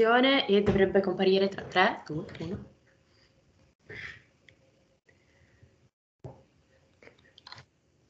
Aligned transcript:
registrazione 0.00 0.46
e 0.46 0.62
dovrebbe 0.62 1.00
comparire 1.00 1.48
tra 1.48 1.62
3, 1.62 2.02
2, 2.06 2.24
1. 2.40 2.64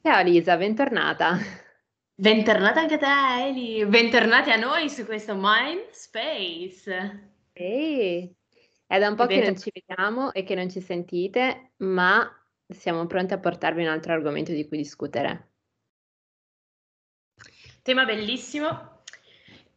Ciao 0.01 0.23
Lisa, 0.23 0.57
bentornata. 0.57 1.37
Bentornata 2.15 2.79
anche 2.79 2.95
a 2.95 2.97
te, 2.97 3.47
Eli. 3.47 3.85
Bentornati 3.85 4.51
a 4.51 4.55
noi 4.55 4.89
su 4.89 5.05
questo 5.05 5.35
Mind 5.37 5.89
Space. 5.91 7.33
Ehi, 7.53 8.33
è 8.87 8.99
da 8.99 9.09
un 9.09 9.15
po' 9.15 9.25
che 9.25 9.43
non 9.43 9.57
ci 9.57 9.71
vediamo 9.73 10.31
e 10.31 10.43
che 10.43 10.55
non 10.55 10.69
ci 10.69 10.81
sentite, 10.81 11.73
ma 11.77 12.27
siamo 12.67 13.05
pronti 13.05 13.33
a 13.33 13.39
portarvi 13.39 13.81
un 13.81 13.89
altro 13.89 14.13
argomento 14.13 14.51
di 14.51 14.67
cui 14.67 14.77
discutere. 14.77 15.49
Tema 17.83 18.05
bellissimo, 18.05 19.00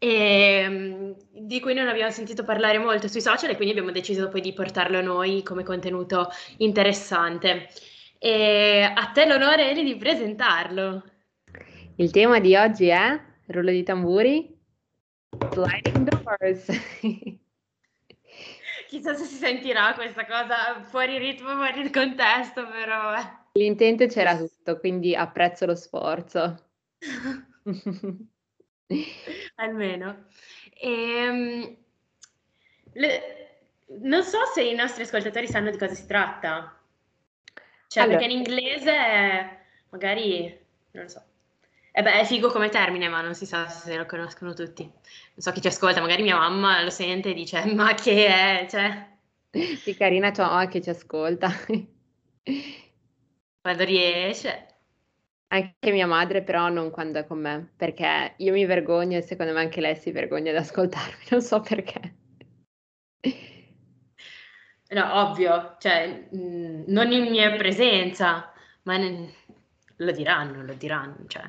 e, 0.05 0.61
ehm, 0.63 1.17
di 1.31 1.61
cui 1.61 1.73
non 1.73 1.89
abbiamo 1.89 2.11
sentito 2.11 2.45
parlare 2.45 2.77
molto 2.79 3.09
sui 3.09 3.23
social 3.23 3.49
e 3.49 3.57
quindi 3.57 3.73
abbiamo 3.73 3.91
deciso 3.91 4.29
poi 4.29 4.43
di 4.43 4.53
portarlo 4.53 5.01
noi 5.01 5.43
come 5.43 5.63
contenuto 5.63 6.29
interessante. 6.59 7.69
E 8.19 8.83
a 8.83 9.07
te 9.07 9.27
l'onore 9.27 9.71
Eli 9.71 9.83
di 9.83 9.97
presentarlo. 9.97 11.03
Il 11.97 12.11
tema 12.11 12.39
di 12.39 12.55
oggi 12.55 12.89
è 12.89 13.19
rullo 13.47 13.71
di 13.71 13.83
tamburi, 13.83 14.55
sliding 15.53 16.09
doors. 16.09 16.67
Chissà 18.89 19.15
se 19.15 19.25
si 19.25 19.37
sentirà 19.37 19.95
questa 19.95 20.27
cosa 20.27 20.83
fuori 20.83 21.17
ritmo, 21.19 21.55
fuori 21.55 21.81
il 21.81 21.91
contesto, 21.91 22.67
però. 22.69 23.17
Eh. 23.17 23.43
L'intento 23.53 24.07
c'era 24.07 24.37
tutto, 24.37 24.79
quindi 24.79 25.17
apprezzo 25.17 25.65
lo 25.65 25.75
sforzo. 25.75 26.63
Almeno. 29.57 30.27
Ehm, 30.81 31.77
le, 32.93 33.35
non 34.01 34.23
so 34.23 34.39
se 34.53 34.63
i 34.63 34.75
nostri 34.75 35.03
ascoltatori 35.03 35.47
sanno 35.47 35.71
di 35.71 35.79
cosa 35.79 35.95
si 35.95 36.07
tratta. 36.07 36.79
Cioè, 37.87 38.03
allora. 38.03 38.19
perché 38.19 38.33
in 38.33 38.39
inglese 38.39 39.59
magari, 39.91 40.59
non 40.93 41.05
lo 41.05 41.09
so. 41.09 41.23
E 41.93 42.03
beh, 42.03 42.21
è 42.21 42.25
figo 42.25 42.51
come 42.51 42.69
termine, 42.71 43.09
ma 43.09 43.21
non 43.21 43.35
si 43.35 43.47
sa 43.47 43.69
se 43.69 43.97
lo 43.97 44.05
conoscono 44.05 44.53
tutti. 44.53 44.83
Non 44.83 44.93
so 45.37 45.53
chi 45.53 45.61
ci 45.61 45.69
ascolta, 45.69 46.01
magari 46.01 46.23
mia 46.23 46.37
mamma 46.37 46.83
lo 46.83 46.91
sente 46.91 47.31
e 47.31 47.35
dice, 47.35 47.65
ma 47.73 47.95
che 47.95 48.27
è? 48.27 48.67
Cioè... 48.69 49.13
Sì, 49.77 49.95
carina 49.95 50.33
tua 50.33 50.47
mamma 50.47 50.67
che 50.67 50.81
ci 50.83 50.91
ascolta. 50.91 51.49
Quando 53.61 53.85
riesce. 53.85 54.74
Anche 55.55 55.93
mia 55.93 56.09
madre, 56.09 56.43
però 56.43 56.69
non 56.69 56.91
quando 56.91 57.21
è 57.21 57.27
con 57.27 57.39
me, 57.39 57.71
perché 57.77 58.35
io 58.39 58.53
mi 58.53 58.65
vergogno 58.65 59.19
e 59.19 59.23
secondo 59.23 59.53
me 59.53 59.61
anche 59.61 59.81
lei 59.81 59.95
si 59.95 60.11
vergogna 60.11 60.51
ad 60.51 60.57
ascoltarmi, 60.57 61.27
non 61.31 61.41
so 61.43 61.61
perché. 61.61 62.15
No, 64.89 65.21
ovvio, 65.21 65.77
cioè, 65.79 66.27
mh, 66.29 66.37
mm, 66.37 66.83
non 66.89 67.13
in 67.13 67.31
mia 67.31 67.55
presenza, 67.55 68.53
ma 68.83 68.97
ne- 68.97 69.33
lo 69.99 70.11
diranno, 70.11 70.65
lo 70.65 70.75
diranno, 70.75 71.25
cioè, 71.29 71.49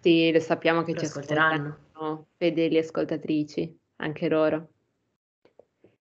Sì, 0.00 0.32
lo 0.32 0.40
sappiamo 0.40 0.82
che 0.82 0.92
lo 0.94 0.98
ci 0.98 1.04
ascolteranno. 1.04 1.68
ascoltano 1.68 2.28
fedeli 2.38 2.78
ascoltatrici, 2.78 3.78
anche 3.96 4.28
loro. 4.30 4.70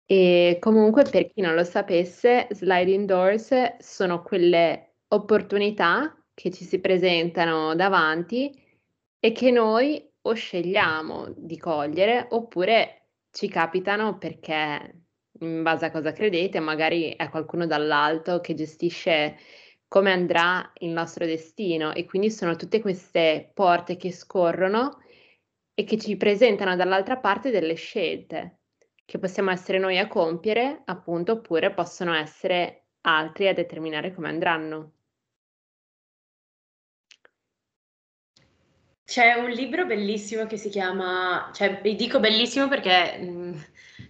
E 0.07 0.59
comunque, 0.61 1.03
per 1.03 1.27
chi 1.27 1.41
non 1.41 1.55
lo 1.57 1.65
sapesse, 1.65 2.47
sliding 2.51 3.07
doors 3.07 3.79
sono 3.79 4.23
quelle 4.23 4.92
opportunità 5.15 6.17
che 6.35 6.51
ci 6.51 6.65
si 6.65 6.81
presentano 6.81 7.75
davanti 7.75 8.53
e 9.19 9.33
che 9.33 9.51
noi 9.51 10.11
o 10.23 10.33
scegliamo 10.33 11.33
di 11.37 11.59
cogliere 11.59 12.27
oppure 12.31 13.09
ci 13.31 13.49
capitano 13.49 14.19
perché 14.19 15.05
in 15.41 15.63
base 15.63 15.87
a 15.87 15.91
cosa 15.91 16.13
credete, 16.13 16.61
magari 16.61 17.15
è 17.17 17.29
qualcuno 17.29 17.67
dall'alto 17.67 18.41
che 18.41 18.55
gestisce 18.55 19.37
come 19.89 20.13
andrà 20.13 20.73
il 20.81 20.91
nostro 20.91 21.27
destino 21.27 21.93
e 21.93 22.05
quindi 22.07 22.31
sono 22.31 22.57
tutte 22.57 22.81
queste 22.81 23.51
porte 23.53 23.97
che 23.97 24.13
scorrono 24.13 25.01
e 25.75 25.85
che 25.85 25.99
ci 25.99 26.17
presentano 26.17 26.77
dall'altra 26.77 27.19
parte 27.19 27.51
delle 27.51 27.75
scelte 27.75 28.61
che 29.05 29.19
possiamo 29.19 29.51
essere 29.51 29.79
noi 29.79 29.99
a 29.99 30.09
compiere, 30.09 30.83
appunto, 30.87 31.33
oppure 31.33 31.75
possono 31.75 32.15
essere 32.15 32.87
altri 33.03 33.49
a 33.49 33.53
determinare 33.53 34.15
come 34.15 34.29
andranno. 34.29 34.93
C'è 39.13 39.35
un 39.35 39.51
libro 39.51 39.85
bellissimo 39.85 40.47
che 40.47 40.57
si 40.57 40.71
chiama, 40.71 41.51
cioè 41.53 41.83
dico 41.83 42.19
bellissimo 42.19 42.67
perché 42.67 43.19
mh, 43.19 43.27
mm, 43.27 43.53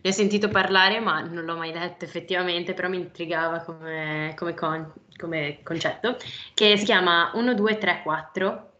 ne 0.00 0.10
ho 0.10 0.12
sentito 0.12 0.46
parlare 0.48 1.00
ma 1.00 1.18
non 1.22 1.44
l'ho 1.44 1.56
mai 1.56 1.72
letto 1.72 2.04
effettivamente, 2.04 2.72
però 2.72 2.88
mi 2.88 2.98
intrigava 2.98 3.62
come, 3.62 4.32
come, 4.36 4.54
con, 4.54 4.92
come 5.16 5.58
concetto, 5.64 6.16
che 6.54 6.76
si 6.76 6.84
chiama 6.84 7.32
1, 7.34 7.52
2, 7.52 7.78
3, 7.78 8.02
4 8.04 8.72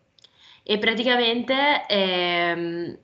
e 0.63 0.79
praticamente 0.79 1.87
ehm, 1.89 2.99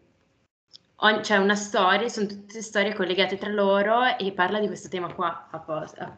c'è 1.20 1.38
una 1.38 1.56
storia, 1.56 2.08
sono 2.08 2.28
tutte 2.28 2.62
storie 2.62 2.94
collegate 2.94 3.36
tra 3.36 3.50
loro 3.50 4.16
e 4.16 4.30
parla 4.30 4.60
di 4.60 4.68
questo 4.68 4.88
tema 4.88 5.12
qua 5.12 5.48
apposta. 5.50 6.14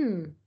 Mm. 0.00 0.41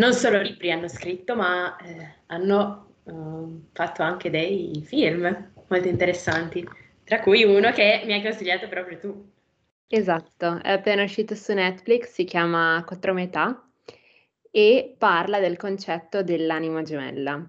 Non 0.00 0.14
solo 0.14 0.40
libri 0.40 0.72
hanno 0.72 0.88
scritto, 0.88 1.36
ma 1.36 1.76
eh, 1.76 2.22
hanno 2.28 2.94
uh, 3.02 3.66
fatto 3.74 4.02
anche 4.02 4.30
dei 4.30 4.82
film 4.82 5.52
molto 5.68 5.88
interessanti, 5.88 6.66
tra 7.04 7.20
cui 7.20 7.44
uno 7.44 7.70
che 7.72 8.00
mi 8.06 8.14
hai 8.14 8.22
consigliato 8.22 8.66
proprio 8.66 8.96
tu. 8.96 9.30
Esatto, 9.86 10.58
è 10.62 10.70
appena 10.70 11.02
uscito 11.02 11.34
su 11.34 11.52
Netflix, 11.52 12.12
si 12.12 12.24
chiama 12.24 12.82
Quattro 12.86 13.12
metà 13.12 13.70
e 14.50 14.94
parla 14.96 15.38
del 15.38 15.58
concetto 15.58 16.22
dell'anima 16.22 16.80
gemella. 16.80 17.46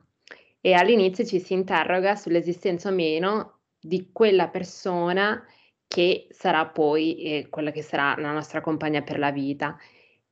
E 0.59 0.73
all'inizio 0.73 1.23
ci 1.23 1.39
si 1.39 1.53
interroga 1.53 2.17
sull'esistenza 2.17 2.89
o 2.89 2.91
meno 2.91 3.59
di 3.79 4.09
quella 4.11 4.49
persona 4.49 5.41
che 5.87 6.27
sarà 6.31 6.67
poi 6.67 7.21
eh, 7.21 7.47
quella 7.49 7.71
che 7.71 7.81
sarà 7.81 8.13
la 8.17 8.33
nostra 8.33 8.59
compagna 8.59 9.01
per 9.03 9.19
la 9.19 9.31
vita. 9.31 9.77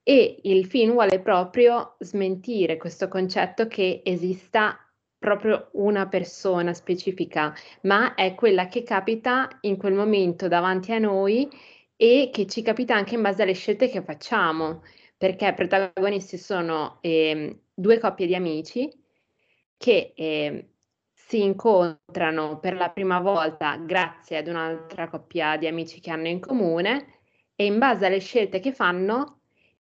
E 0.09 0.39
il 0.41 0.65
film 0.65 0.93
vuole 0.93 1.19
proprio 1.19 1.95
smentire 1.99 2.77
questo 2.77 3.07
concetto 3.07 3.67
che 3.67 4.01
esista 4.03 4.75
proprio 5.19 5.69
una 5.73 6.07
persona 6.07 6.73
specifica, 6.73 7.53
ma 7.81 8.15
è 8.15 8.33
quella 8.33 8.65
che 8.65 8.81
capita 8.81 9.47
in 9.61 9.77
quel 9.77 9.93
momento 9.93 10.47
davanti 10.47 10.93
a 10.93 10.97
noi 10.97 11.47
e 11.95 12.31
che 12.33 12.47
ci 12.47 12.63
capita 12.63 12.95
anche 12.95 13.13
in 13.13 13.21
base 13.21 13.43
alle 13.43 13.53
scelte 13.53 13.87
che 13.87 14.01
facciamo, 14.01 14.81
perché 15.15 15.45
i 15.45 15.53
protagonisti 15.53 16.39
sono 16.39 16.97
eh, 17.01 17.65
due 17.71 17.99
coppie 17.99 18.25
di 18.25 18.33
amici 18.33 18.91
che 19.77 20.13
eh, 20.15 20.69
si 21.13 21.43
incontrano 21.43 22.57
per 22.57 22.73
la 22.73 22.89
prima 22.89 23.19
volta 23.19 23.77
grazie 23.77 24.37
ad 24.37 24.47
un'altra 24.47 25.07
coppia 25.07 25.55
di 25.55 25.67
amici 25.67 25.99
che 25.99 26.09
hanno 26.09 26.29
in 26.29 26.39
comune 26.39 27.19
e 27.55 27.65
in 27.65 27.77
base 27.77 28.07
alle 28.07 28.19
scelte 28.19 28.59
che 28.59 28.71
fanno 28.71 29.38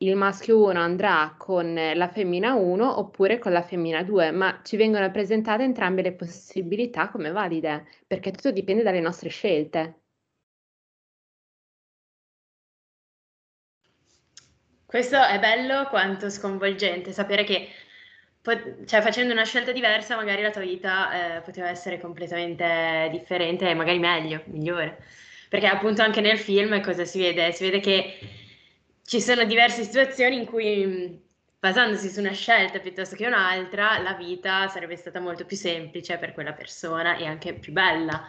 il 0.05 0.15
maschio 0.15 0.63
1 0.63 0.79
andrà 0.79 1.35
con 1.37 1.73
la 1.73 2.07
femmina 2.09 2.53
1 2.53 2.99
oppure 2.99 3.39
con 3.39 3.51
la 3.51 3.61
femmina 3.61 4.03
2, 4.03 4.31
ma 4.31 4.61
ci 4.63 4.77
vengono 4.77 5.09
presentate 5.11 5.63
entrambe 5.63 6.01
le 6.01 6.13
possibilità 6.13 7.09
come 7.09 7.31
valide, 7.31 7.85
perché 8.07 8.31
tutto 8.31 8.51
dipende 8.51 8.83
dalle 8.83 8.99
nostre 8.99 9.29
scelte. 9.29 10.01
Questo 14.85 15.21
è 15.21 15.39
bello 15.39 15.87
quanto 15.89 16.29
sconvolgente, 16.29 17.11
sapere 17.11 17.43
che 17.43 17.67
cioè, 18.85 19.01
facendo 19.01 19.33
una 19.33 19.43
scelta 19.43 19.71
diversa 19.71 20.15
magari 20.15 20.43
la 20.43 20.51
tua 20.51 20.61
vita 20.61 21.37
eh, 21.37 21.41
poteva 21.41 21.67
essere 21.69 21.99
completamente 21.99 23.07
differente 23.11 23.67
e 23.67 23.73
magari 23.73 23.97
meglio, 23.97 24.43
migliore. 24.45 25.03
Perché 25.49 25.65
appunto 25.67 26.03
anche 26.03 26.21
nel 26.21 26.37
film 26.37 26.79
cosa 26.81 27.05
si 27.05 27.19
vede? 27.19 27.51
Si 27.53 27.63
vede 27.63 27.79
che 27.79 28.17
ci 29.05 29.21
sono 29.21 29.43
diverse 29.45 29.83
situazioni 29.83 30.35
in 30.35 30.45
cui 30.45 31.23
basandosi 31.59 32.09
su 32.09 32.19
una 32.19 32.31
scelta 32.31 32.79
piuttosto 32.79 33.15
che 33.15 33.27
un'altra, 33.27 33.99
la 33.99 34.13
vita 34.13 34.67
sarebbe 34.67 34.95
stata 34.95 35.19
molto 35.19 35.45
più 35.45 35.55
semplice 35.55 36.17
per 36.17 36.33
quella 36.33 36.53
persona 36.53 37.15
e 37.15 37.25
anche 37.25 37.53
più 37.53 37.71
bella. 37.71 38.23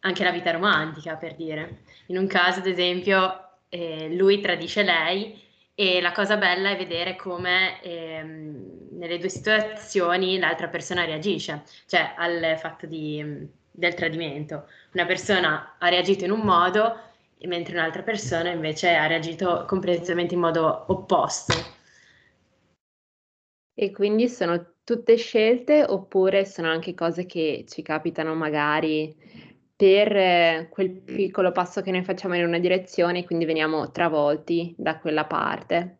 Anche 0.00 0.24
la 0.24 0.30
vita 0.30 0.50
romantica, 0.50 1.16
per 1.16 1.34
dire. 1.36 1.82
In 2.06 2.16
un 2.16 2.26
caso, 2.26 2.60
ad 2.60 2.66
esempio, 2.66 3.48
eh, 3.68 4.14
lui 4.14 4.40
tradisce 4.40 4.82
lei 4.82 5.38
e 5.74 6.00
la 6.00 6.12
cosa 6.12 6.36
bella 6.36 6.70
è 6.70 6.76
vedere 6.76 7.16
come 7.16 7.82
ehm, 7.82 8.88
nelle 8.92 9.18
due 9.18 9.28
situazioni 9.28 10.38
l'altra 10.38 10.68
persona 10.68 11.04
reagisce, 11.04 11.64
cioè 11.86 12.14
al 12.16 12.56
fatto 12.58 12.86
di, 12.86 13.46
del 13.70 13.94
tradimento. 13.94 14.68
Una 14.92 15.04
persona 15.06 15.76
ha 15.78 15.88
reagito 15.88 16.24
in 16.24 16.30
un 16.30 16.40
modo 16.40 17.09
mentre 17.46 17.74
un'altra 17.74 18.02
persona 18.02 18.50
invece 18.50 18.94
ha 18.94 19.06
reagito 19.06 19.64
completamente 19.66 20.34
in 20.34 20.40
modo 20.40 20.84
opposto. 20.88 21.54
E 23.74 23.90
quindi 23.92 24.28
sono 24.28 24.74
tutte 24.84 25.16
scelte 25.16 25.84
oppure 25.84 26.44
sono 26.44 26.68
anche 26.68 26.94
cose 26.94 27.24
che 27.24 27.64
ci 27.66 27.82
capitano 27.82 28.34
magari 28.34 29.16
per 29.74 30.68
quel 30.68 30.90
piccolo 30.90 31.52
passo 31.52 31.80
che 31.80 31.90
noi 31.90 32.04
facciamo 32.04 32.36
in 32.36 32.44
una 32.44 32.58
direzione 32.58 33.20
e 33.20 33.24
quindi 33.24 33.46
veniamo 33.46 33.90
travolti 33.90 34.74
da 34.76 34.98
quella 34.98 35.24
parte? 35.24 35.98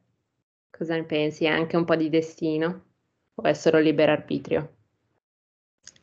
Cosa 0.70 0.94
ne 0.94 1.04
pensi? 1.04 1.46
È 1.46 1.48
anche 1.48 1.76
un 1.76 1.84
po' 1.86 1.96
di 1.96 2.10
destino 2.10 2.84
o 3.34 3.42
è 3.42 3.54
solo 3.54 3.78
libero 3.78 4.12
arbitrio? 4.12 4.74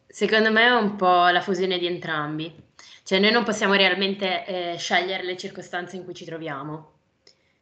Secondo 0.08 0.52
me 0.52 0.64
è 0.64 0.72
un 0.72 0.96
po' 0.96 1.28
la 1.28 1.42
fusione 1.42 1.78
di 1.78 1.86
entrambi. 1.86 2.67
Cioè 3.08 3.20
noi 3.20 3.32
non 3.32 3.46
possiamo 3.46 3.74
realmente 3.74 4.46
eh, 4.46 4.78
scegliere 4.78 5.24
le 5.24 5.38
circostanze 5.38 5.96
in 5.96 6.04
cui 6.04 6.14
ci 6.14 6.26
troviamo. 6.26 6.96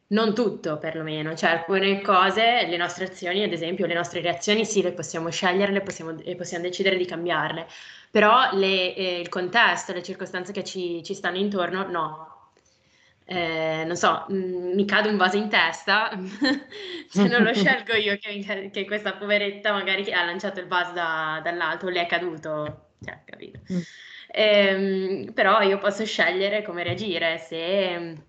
Non 0.07 0.33
tutto, 0.33 0.79
perlomeno, 0.79 1.35
cioè 1.35 1.51
alcune 1.51 2.01
cose, 2.01 2.65
le 2.65 2.77
nostre 2.77 3.05
azioni, 3.05 3.43
ad 3.43 3.51
esempio, 3.51 3.85
le 3.85 3.93
nostre 3.93 4.21
reazioni, 4.21 4.65
sì, 4.65 4.81
le 4.81 4.91
possiamo 4.93 5.29
scegliere 5.29 5.79
possiamo, 5.83 6.17
e 6.23 6.35
possiamo 6.35 6.63
decidere 6.63 6.97
di 6.97 7.05
cambiarle, 7.05 7.67
però 8.09 8.49
le, 8.53 8.95
eh, 8.95 9.19
il 9.19 9.29
contesto, 9.29 9.93
le 9.93 10.01
circostanze 10.01 10.51
che 10.51 10.63
ci, 10.63 11.03
ci 11.03 11.13
stanno 11.13 11.37
intorno, 11.37 11.87
no, 11.91 12.51
eh, 13.25 13.83
non 13.85 13.95
so, 13.95 14.25
mh, 14.27 14.35
mm, 14.35 14.73
mi 14.73 14.85
cade 14.85 15.09
un 15.09 15.17
vaso 15.17 15.37
in 15.37 15.47
testa, 15.47 16.09
se 17.07 17.27
non 17.27 17.43
lo 17.43 17.53
scelgo 17.53 17.93
io 17.93 18.17
che, 18.17 18.71
che, 18.71 18.85
questa 18.85 19.13
poveretta 19.13 19.73
magari 19.73 20.11
ha 20.11 20.25
lanciato 20.25 20.59
il 20.59 20.65
vaso 20.67 20.93
da, 20.93 21.39
dall'alto, 21.43 21.87
le 21.89 22.01
è 22.01 22.07
caduto, 22.07 22.93
cioè, 23.03 23.19
capito? 23.23 23.59
Mm. 24.37 25.27
Eh, 25.27 25.31
però 25.33 25.61
io 25.61 25.77
posso 25.77 26.05
scegliere 26.05 26.61
come 26.61 26.83
reagire, 26.83 27.37
se 27.37 28.23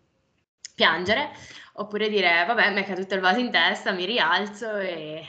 piangere 0.75 1.31
oppure 1.75 2.09
dire 2.09 2.45
vabbè 2.47 2.73
mi 2.73 2.83
è 2.83 2.85
caduto 2.85 3.15
il 3.15 3.21
vaso 3.21 3.41
in 3.41 3.51
testa, 3.51 3.93
mi 3.93 4.05
rialzo 4.05 4.77
e 4.77 5.23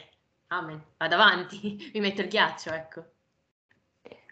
amen, 0.47 0.81
vado 0.97 1.15
avanti, 1.15 1.91
mi 1.93 1.99
metto 1.99 2.21
il 2.21 2.27
ghiaccio, 2.27 2.71
ecco. 2.71 3.05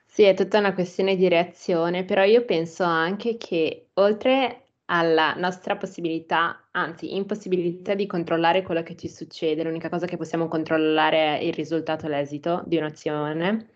Sì, 0.05 0.23
è 0.23 0.33
tutta 0.33 0.59
una 0.59 0.73
questione 0.73 1.15
di 1.17 1.27
reazione, 1.27 2.05
però 2.05 2.23
io 2.23 2.45
penso 2.45 2.83
anche 2.83 3.35
che 3.37 3.89
oltre 3.95 4.67
alla 4.85 5.33
nostra 5.35 5.75
possibilità, 5.75 6.67
anzi 6.71 7.15
impossibilità 7.15 7.95
di 7.95 8.05
controllare 8.05 8.61
quello 8.61 8.81
che 8.83 8.95
ci 8.95 9.09
succede, 9.09 9.63
l'unica 9.63 9.89
cosa 9.89 10.05
che 10.05 10.15
possiamo 10.15 10.47
controllare 10.47 11.39
è 11.39 11.43
il 11.43 11.53
risultato, 11.53 12.07
l'esito 12.07 12.63
di 12.65 12.77
un'azione. 12.77 13.74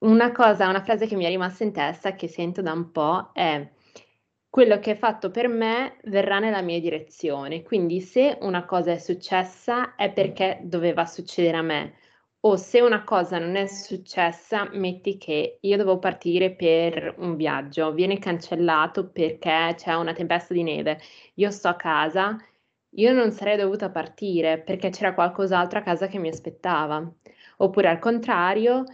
Una 0.00 0.32
cosa, 0.32 0.68
una 0.68 0.82
frase 0.82 1.06
che 1.06 1.16
mi 1.16 1.24
è 1.24 1.28
rimasta 1.28 1.64
in 1.64 1.72
testa, 1.72 2.14
che 2.14 2.28
sento 2.28 2.62
da 2.62 2.72
un 2.72 2.90
po', 2.92 3.30
è 3.32 3.68
quello 4.48 4.78
che 4.78 4.92
è 4.92 4.96
fatto 4.96 5.30
per 5.30 5.48
me 5.48 5.98
verrà 6.04 6.38
nella 6.38 6.62
mia 6.62 6.80
direzione. 6.80 7.62
Quindi 7.62 8.00
se 8.00 8.38
una 8.40 8.64
cosa 8.64 8.92
è 8.92 8.98
successa 8.98 9.94
è 9.96 10.12
perché 10.12 10.60
doveva 10.62 11.04
succedere 11.04 11.56
a 11.56 11.62
me 11.62 11.94
o 12.40 12.56
se 12.56 12.80
una 12.80 13.02
cosa 13.02 13.38
non 13.38 13.56
è 13.56 13.66
successa, 13.66 14.68
metti 14.72 15.18
che 15.18 15.58
io 15.60 15.76
devo 15.76 15.98
partire 15.98 16.54
per 16.54 17.14
un 17.18 17.34
viaggio, 17.36 17.92
viene 17.92 18.18
cancellato 18.20 19.10
perché 19.10 19.74
c'è 19.76 19.94
una 19.94 20.12
tempesta 20.12 20.54
di 20.54 20.62
neve, 20.62 21.00
io 21.34 21.50
sto 21.50 21.68
a 21.68 21.74
casa, 21.74 22.36
io 22.90 23.12
non 23.12 23.32
sarei 23.32 23.56
dovuta 23.56 23.90
partire 23.90 24.60
perché 24.60 24.90
c'era 24.90 25.14
qualcos'altro 25.14 25.80
a 25.80 25.82
casa 25.82 26.06
che 26.06 26.18
mi 26.18 26.28
aspettava. 26.28 27.12
Oppure 27.58 27.88
al 27.88 27.98
contrario, 27.98 28.84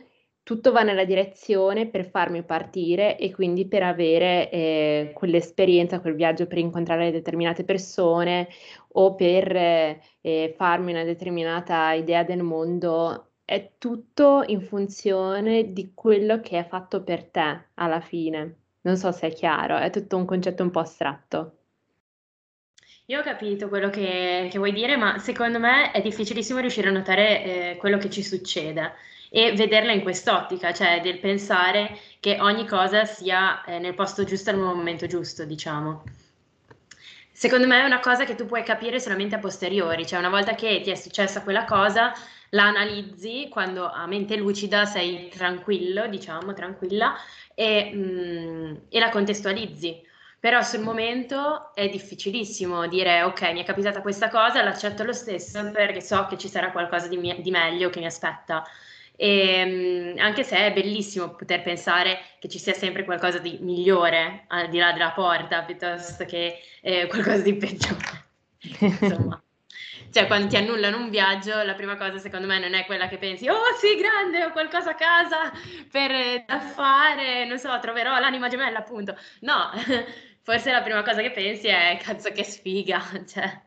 tutto 0.44 0.72
va 0.72 0.82
nella 0.82 1.06
direzione 1.06 1.88
per 1.88 2.04
farmi 2.04 2.42
partire 2.44 3.16
e 3.16 3.32
quindi 3.32 3.66
per 3.66 3.82
avere 3.82 4.50
eh, 4.50 5.10
quell'esperienza, 5.14 6.00
quel 6.00 6.14
viaggio 6.14 6.46
per 6.46 6.58
incontrare 6.58 7.10
determinate 7.10 7.64
persone 7.64 8.48
o 8.92 9.14
per 9.14 9.56
eh, 9.56 10.54
farmi 10.54 10.92
una 10.92 11.02
determinata 11.02 11.92
idea 11.92 12.22
del 12.24 12.42
mondo 12.42 13.30
è 13.46 13.72
tutto 13.78 14.44
in 14.46 14.60
funzione 14.60 15.72
di 15.72 15.92
quello 15.94 16.40
che 16.40 16.58
è 16.58 16.66
fatto 16.66 17.02
per 17.02 17.24
te 17.24 17.68
alla 17.74 18.00
fine. 18.00 18.56
Non 18.82 18.96
so 18.98 19.12
se 19.12 19.28
è 19.28 19.32
chiaro, 19.32 19.78
è 19.78 19.88
tutto 19.88 20.18
un 20.18 20.26
concetto 20.26 20.62
un 20.62 20.70
po' 20.70 20.80
astratto. 20.80 21.56
Io 23.06 23.20
ho 23.20 23.22
capito 23.22 23.68
quello 23.68 23.88
che, 23.88 24.48
che 24.50 24.58
vuoi 24.58 24.72
dire, 24.72 24.96
ma 24.96 25.18
secondo 25.18 25.58
me 25.58 25.90
è 25.90 26.02
difficilissimo 26.02 26.60
riuscire 26.60 26.88
a 26.88 26.92
notare 26.92 27.44
eh, 27.44 27.76
quello 27.76 27.96
che 27.96 28.10
ci 28.10 28.22
succede 28.22 28.92
e 29.36 29.52
vederla 29.52 29.90
in 29.90 30.02
quest'ottica, 30.02 30.72
cioè 30.72 31.00
del 31.00 31.18
pensare 31.18 31.98
che 32.20 32.36
ogni 32.38 32.68
cosa 32.68 33.04
sia 33.04 33.64
eh, 33.64 33.80
nel 33.80 33.92
posto 33.94 34.22
giusto 34.22 34.50
al 34.50 34.58
momento 34.58 35.08
giusto, 35.08 35.44
diciamo. 35.44 36.04
Secondo 37.32 37.66
me 37.66 37.80
è 37.80 37.84
una 37.84 37.98
cosa 37.98 38.24
che 38.24 38.36
tu 38.36 38.46
puoi 38.46 38.62
capire 38.62 39.00
solamente 39.00 39.34
a 39.34 39.40
posteriori, 39.40 40.06
cioè 40.06 40.20
una 40.20 40.28
volta 40.28 40.54
che 40.54 40.80
ti 40.84 40.90
è 40.92 40.94
successa 40.94 41.42
quella 41.42 41.64
cosa, 41.64 42.12
la 42.50 42.66
analizzi 42.66 43.48
quando 43.50 43.90
a 43.90 44.06
mente 44.06 44.36
lucida 44.36 44.84
sei 44.84 45.28
tranquillo, 45.30 46.06
diciamo, 46.06 46.52
tranquilla, 46.54 47.16
e, 47.56 47.90
mm, 47.92 48.74
e 48.88 48.98
la 49.00 49.08
contestualizzi. 49.08 50.00
Però 50.38 50.62
sul 50.62 50.80
momento 50.80 51.74
è 51.74 51.88
difficilissimo 51.88 52.86
dire 52.86 53.24
ok, 53.24 53.50
mi 53.52 53.62
è 53.62 53.64
capitata 53.64 54.00
questa 54.00 54.28
cosa, 54.28 54.62
l'accetto 54.62 55.02
lo 55.02 55.12
stesso 55.12 55.72
perché 55.72 56.00
so 56.00 56.26
che 56.26 56.38
ci 56.38 56.48
sarà 56.48 56.70
qualcosa 56.70 57.08
di, 57.08 57.16
mie- 57.16 57.40
di 57.40 57.50
meglio 57.50 57.90
che 57.90 57.98
mi 57.98 58.06
aspetta. 58.06 58.62
E, 59.16 60.14
mm, 60.14 60.18
anche 60.18 60.42
se 60.42 60.56
è 60.56 60.72
bellissimo 60.72 61.34
poter 61.34 61.62
pensare 61.62 62.18
che 62.40 62.48
ci 62.48 62.58
sia 62.58 62.72
sempre 62.72 63.04
qualcosa 63.04 63.38
di 63.38 63.58
migliore 63.60 64.44
al 64.48 64.68
di 64.68 64.78
là 64.78 64.92
della 64.92 65.12
porta 65.12 65.62
piuttosto 65.62 66.24
che 66.24 66.58
eh, 66.82 67.06
qualcosa 67.06 67.42
di 67.42 67.54
peggiore. 67.56 68.26
Insomma 68.80 69.44
cioè 70.14 70.28
quando 70.28 70.46
ti 70.46 70.56
annullano 70.56 70.96
un 70.98 71.10
viaggio, 71.10 71.60
la 71.64 71.74
prima 71.74 71.96
cosa 71.96 72.18
secondo 72.18 72.46
me 72.46 72.60
non 72.60 72.72
è 72.74 72.86
quella 72.86 73.08
che 73.08 73.18
pensi, 73.18 73.48
oh 73.48 73.74
sì, 73.80 73.96
grande, 73.96 74.44
ho 74.44 74.52
qualcosa 74.52 74.90
a 74.90 74.94
casa 74.94 75.50
per, 75.90 76.44
da 76.46 76.60
fare, 76.60 77.44
non 77.46 77.58
so, 77.58 77.76
troverò 77.80 78.16
l'anima 78.20 78.46
gemella 78.46 78.78
appunto. 78.78 79.16
No, 79.40 79.72
forse 80.42 80.70
la 80.70 80.82
prima 80.82 81.02
cosa 81.02 81.20
che 81.20 81.32
pensi 81.32 81.66
è, 81.66 81.98
cazzo 82.00 82.30
che 82.30 82.44
sfiga, 82.44 83.02
cioè. 83.26 83.63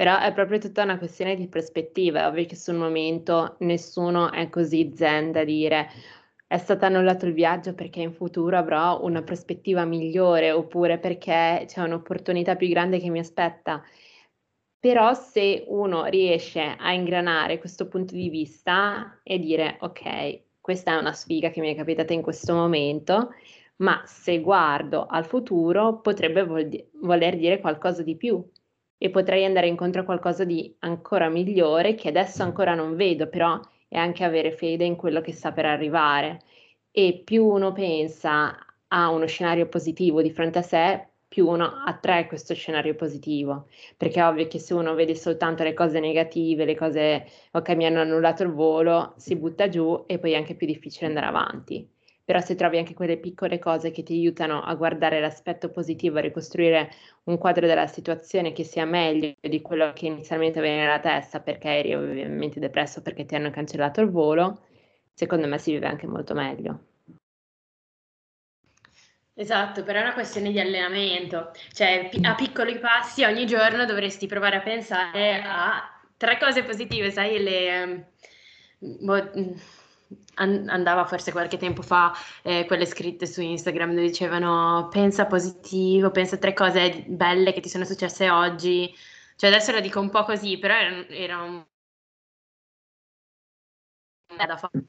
Però 0.00 0.18
è 0.18 0.32
proprio 0.32 0.56
tutta 0.56 0.82
una 0.82 0.96
questione 0.96 1.36
di 1.36 1.46
prospettiva, 1.46 2.26
ovvio 2.26 2.46
che 2.46 2.56
sul 2.56 2.76
momento 2.76 3.56
nessuno 3.58 4.32
è 4.32 4.48
così 4.48 4.92
zen 4.94 5.30
da 5.30 5.44
dire 5.44 5.90
è 6.46 6.56
stato 6.56 6.86
annullato 6.86 7.26
il 7.26 7.34
viaggio 7.34 7.74
perché 7.74 8.00
in 8.00 8.14
futuro 8.14 8.56
avrò 8.56 9.04
una 9.04 9.22
prospettiva 9.22 9.84
migliore 9.84 10.52
oppure 10.52 10.98
perché 10.98 11.64
c'è 11.66 11.82
un'opportunità 11.82 12.56
più 12.56 12.68
grande 12.68 12.98
che 12.98 13.10
mi 13.10 13.18
aspetta. 13.18 13.84
Però 14.78 15.12
se 15.12 15.64
uno 15.68 16.06
riesce 16.06 16.76
a 16.78 16.94
ingranare 16.94 17.58
questo 17.58 17.86
punto 17.86 18.14
di 18.14 18.30
vista 18.30 19.20
e 19.22 19.38
dire 19.38 19.76
ok, 19.80 20.44
questa 20.62 20.92
è 20.92 20.96
una 20.98 21.12
sfiga 21.12 21.50
che 21.50 21.60
mi 21.60 21.74
è 21.74 21.76
capitata 21.76 22.14
in 22.14 22.22
questo 22.22 22.54
momento, 22.54 23.34
ma 23.76 24.02
se 24.06 24.40
guardo 24.40 25.04
al 25.04 25.26
futuro 25.26 26.00
potrebbe 26.00 26.42
vol- 26.42 26.88
voler 27.02 27.36
dire 27.36 27.60
qualcosa 27.60 28.02
di 28.02 28.16
più 28.16 28.42
e 29.02 29.08
potrei 29.08 29.46
andare 29.46 29.66
incontro 29.66 30.02
a 30.02 30.04
qualcosa 30.04 30.44
di 30.44 30.76
ancora 30.80 31.30
migliore 31.30 31.94
che 31.94 32.08
adesso 32.08 32.42
ancora 32.42 32.74
non 32.74 32.96
vedo, 32.96 33.28
però 33.30 33.58
è 33.88 33.96
anche 33.96 34.24
avere 34.24 34.52
fede 34.52 34.84
in 34.84 34.94
quello 34.94 35.22
che 35.22 35.32
sta 35.32 35.52
per 35.52 35.64
arrivare. 35.64 36.42
E 36.90 37.22
più 37.24 37.46
uno 37.46 37.72
pensa 37.72 38.54
a 38.88 39.08
uno 39.08 39.24
scenario 39.24 39.68
positivo 39.68 40.20
di 40.20 40.30
fronte 40.30 40.58
a 40.58 40.62
sé, 40.62 41.08
più 41.26 41.48
uno 41.48 41.64
attrae 41.86 42.26
questo 42.26 42.52
scenario 42.52 42.94
positivo, 42.94 43.68
perché 43.96 44.20
è 44.20 44.26
ovvio 44.26 44.46
che 44.48 44.58
se 44.58 44.74
uno 44.74 44.92
vede 44.94 45.14
soltanto 45.14 45.62
le 45.62 45.72
cose 45.72 45.98
negative, 45.98 46.66
le 46.66 46.74
cose, 46.76 47.26
ok, 47.52 47.70
mi 47.76 47.86
hanno 47.86 48.00
annullato 48.00 48.42
il 48.42 48.50
volo, 48.52 49.14
si 49.16 49.34
butta 49.34 49.70
giù 49.70 50.04
e 50.06 50.18
poi 50.18 50.32
è 50.32 50.36
anche 50.36 50.54
più 50.54 50.66
difficile 50.66 51.06
andare 51.06 51.26
avanti. 51.26 51.88
Però 52.30 52.40
se 52.40 52.54
trovi 52.54 52.78
anche 52.78 52.94
quelle 52.94 53.16
piccole 53.16 53.58
cose 53.58 53.90
che 53.90 54.04
ti 54.04 54.12
aiutano 54.12 54.62
a 54.62 54.72
guardare 54.76 55.18
l'aspetto 55.18 55.68
positivo, 55.68 56.18
a 56.18 56.20
ricostruire 56.20 56.88
un 57.24 57.38
quadro 57.38 57.66
della 57.66 57.88
situazione 57.88 58.52
che 58.52 58.62
sia 58.62 58.84
meglio 58.84 59.34
di 59.40 59.60
quello 59.60 59.92
che 59.92 60.06
inizialmente 60.06 60.60
aveva 60.60 60.76
nella 60.76 61.00
testa 61.00 61.40
perché 61.40 61.70
eri 61.70 61.92
ovviamente 61.92 62.60
depresso 62.60 63.02
perché 63.02 63.24
ti 63.24 63.34
hanno 63.34 63.50
cancellato 63.50 64.00
il 64.00 64.10
volo, 64.10 64.60
secondo 65.12 65.48
me 65.48 65.58
si 65.58 65.72
vive 65.72 65.88
anche 65.88 66.06
molto 66.06 66.32
meglio. 66.34 66.84
Esatto, 69.34 69.82
però 69.82 69.98
è 69.98 70.02
una 70.02 70.14
questione 70.14 70.52
di 70.52 70.60
allenamento, 70.60 71.50
cioè 71.72 72.10
a 72.22 72.36
piccoli 72.36 72.78
passi 72.78 73.24
ogni 73.24 73.44
giorno 73.44 73.84
dovresti 73.84 74.28
provare 74.28 74.54
a 74.54 74.60
pensare 74.60 75.42
a 75.44 76.00
tre 76.16 76.38
cose 76.38 76.62
positive, 76.62 77.10
sai, 77.10 77.42
le... 77.42 77.66
Ehm, 77.66 78.04
boh, 78.78 79.30
andava 80.34 81.04
forse 81.04 81.32
qualche 81.32 81.58
tempo 81.58 81.82
fa 81.82 82.12
eh, 82.42 82.64
quelle 82.66 82.86
scritte 82.86 83.26
su 83.26 83.42
Instagram 83.42 83.90
dove 83.90 84.06
dicevano 84.06 84.88
pensa 84.90 85.26
positivo, 85.26 86.10
pensa 86.10 86.38
tre 86.38 86.52
cose 86.54 87.04
belle 87.06 87.52
che 87.52 87.60
ti 87.60 87.68
sono 87.68 87.84
successe 87.84 88.30
oggi, 88.30 88.92
cioè 89.36 89.50
adesso 89.50 89.72
la 89.72 89.80
dico 89.80 90.00
un 90.00 90.10
po' 90.10 90.24
così, 90.24 90.58
però 90.58 90.74
era, 90.74 91.06
era 91.08 91.42
un... 91.42 91.64
da 94.36 94.56
fare 94.56 94.84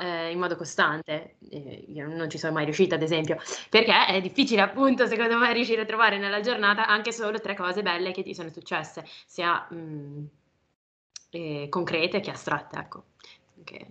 eh, 0.00 0.30
in 0.30 0.38
modo 0.38 0.56
costante. 0.56 1.36
Eh, 1.50 1.84
io 1.88 2.06
non 2.08 2.28
ci 2.30 2.38
sono 2.38 2.52
mai 2.52 2.64
riuscita, 2.64 2.94
ad 2.96 3.02
esempio, 3.02 3.38
perché 3.70 4.06
è 4.06 4.20
difficile, 4.20 4.60
appunto, 4.62 5.06
secondo 5.06 5.38
me, 5.38 5.52
riuscire 5.52 5.82
a 5.82 5.84
trovare 5.84 6.18
nella 6.18 6.40
giornata 6.40 6.86
anche 6.86 7.12
solo 7.12 7.40
tre 7.40 7.54
cose 7.54 7.82
belle 7.82 8.12
che 8.12 8.22
ti 8.22 8.34
sono 8.34 8.50
successe, 8.50 9.04
sia 9.26 9.66
mh, 9.70 9.76
mm, 9.76 10.24
eh, 11.30 11.66
concrete 11.68 12.20
che 12.20 12.30
astratte, 12.30 12.78
ecco. 12.78 13.04
Che, 13.64 13.86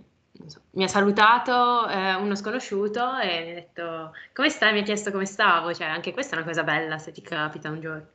so. 0.50 0.62
Mi 0.72 0.84
ha 0.84 0.88
salutato 0.88 1.88
eh, 1.88 2.16
uno 2.16 2.36
sconosciuto 2.36 3.18
e 3.20 3.44
mi 3.44 3.52
ha 3.52 3.54
detto 3.56 4.14
come 4.34 4.50
stai? 4.50 4.74
Mi 4.74 4.80
ha 4.80 4.84
chiesto 4.84 5.12
come 5.12 5.26
stavo, 5.26 5.74
cioè 5.74 5.88
anche 5.88 6.14
questa 6.14 6.36
è 6.36 6.38
una 6.38 6.48
cosa 6.48 6.64
bella 6.64 6.98
se 6.98 7.12
ti 7.12 7.22
capita 7.22 7.70
un 7.70 7.80
giorno. 7.82 8.08